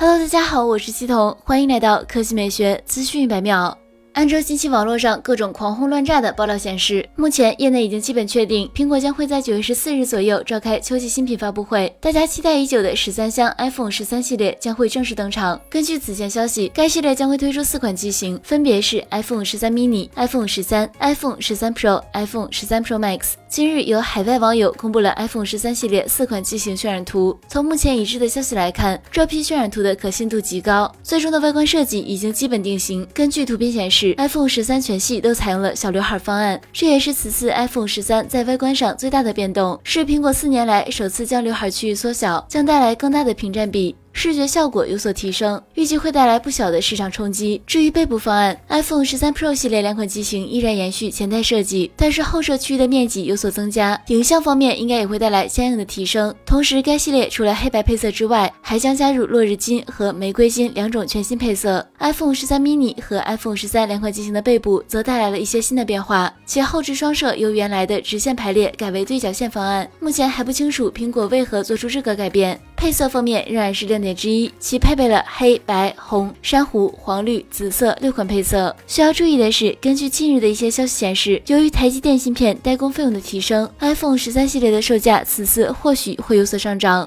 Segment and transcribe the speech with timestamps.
[0.00, 3.76] Hello，大家好，我是西彤，欢迎来到科技美学资讯一百秒。
[4.12, 11.92] 按照近期网络上各种狂轰乱炸的爆料显示，目前业内已经基本确定，苹果将会在九月十四日左右召开秋季新品发布会。
[12.00, 15.60] 大家期待已久的十三香 iPhone 十三系列将会正式登场。
[15.68, 23.32] 根据此前消息，该系列将会推出四款机型，分别是 iPhone 十三 mini、iPhone 十三、iPhone 十三 Pro、iPhone 十三 Pro Max。
[23.50, 27.36] 今日有海外网友公布了 iPhone 十三系列四款机型渲染图。
[27.48, 33.08] 从目前已知的消息来看，这批渲染图的可信度极高，最终的外观设计已经基本定型。
[33.14, 34.14] 根据图片显示。
[34.18, 43.96] iPhone 十三全系都采用了小刘海方案，这也是此次 iPhone 十三在外观上最大的变动，是苹果四年来首次将刘海区域缩小，将带来更大的屏占比。
[44.18, 47.62] 视觉效果有所提升，预计会带来不小的市场冲击。
[47.64, 56.34] 至于背部方案，iPhone 十三 Pro 系列两款机型依然延续前代设计，但是后摄区域的面积有所增加，影像方面应该也会带来相应的提升。
[56.44, 61.86] 同时，该系列除了黑白配色之外，还将加入落日金和玫瑰金两种全新配色。
[62.00, 69.88] iPhone 十三 mini 和 iPhone 十三两款机型的背部则带来了一些新的变化，其后置双摄由原来的直线排列改为对角线方案。
[70.00, 72.58] 目前还不清楚苹果为何做出这个改变。
[72.78, 78.74] 配色方面仍然是亮点之一，其配备了黑白、红、珊瑚、黄绿、紫色六款配色。
[78.86, 87.06] 需要注意的是，根据近日的一些消息显示，由于台积电芯片代工费用的提升，iPhone 十三系列的售价此次或许会有所上涨。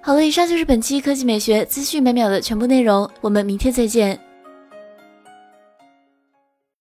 [0.00, 4.18] 好了，以上就是本期科技美学资讯每秒的全部内容，我们明天再见。